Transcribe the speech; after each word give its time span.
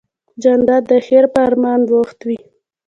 جانداد 0.43 0.83
د 0.91 0.93
خیر 1.07 1.25
په 1.33 1.39
ارمان 1.47 1.79
بوخت 1.89 2.19
وي. 2.27 2.37